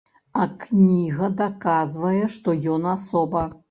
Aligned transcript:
А 0.43 0.47
кніга 0.63 1.29
даказвае, 1.43 2.19
што 2.41 2.61
ён 2.77 2.93
асоба. 2.99 3.51